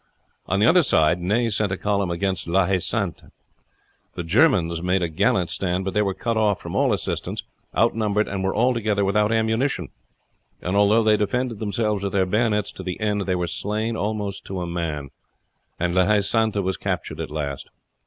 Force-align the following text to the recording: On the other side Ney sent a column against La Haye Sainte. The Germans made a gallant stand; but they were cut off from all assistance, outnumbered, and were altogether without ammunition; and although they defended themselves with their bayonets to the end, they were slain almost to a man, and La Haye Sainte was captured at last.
On 0.47 0.59
the 0.59 0.65
other 0.65 0.81
side 0.81 1.19
Ney 1.21 1.47
sent 1.51 1.71
a 1.71 1.77
column 1.77 2.09
against 2.09 2.47
La 2.47 2.65
Haye 2.65 2.79
Sainte. 2.79 3.25
The 4.15 4.23
Germans 4.23 4.81
made 4.81 5.03
a 5.03 5.07
gallant 5.07 5.51
stand; 5.51 5.85
but 5.85 5.93
they 5.93 6.01
were 6.01 6.15
cut 6.15 6.37
off 6.37 6.59
from 6.59 6.75
all 6.75 6.91
assistance, 6.91 7.43
outnumbered, 7.77 8.27
and 8.27 8.43
were 8.43 8.55
altogether 8.55 9.05
without 9.05 9.31
ammunition; 9.31 9.89
and 10.59 10.75
although 10.75 11.03
they 11.03 11.17
defended 11.17 11.59
themselves 11.59 12.03
with 12.03 12.13
their 12.13 12.25
bayonets 12.25 12.71
to 12.71 12.81
the 12.81 12.99
end, 12.99 13.27
they 13.27 13.35
were 13.35 13.45
slain 13.45 13.95
almost 13.95 14.43
to 14.45 14.59
a 14.61 14.65
man, 14.65 15.11
and 15.79 15.93
La 15.93 16.07
Haye 16.07 16.21
Sainte 16.21 16.63
was 16.63 16.77
captured 16.77 17.19
at 17.19 17.29
last. 17.29 17.69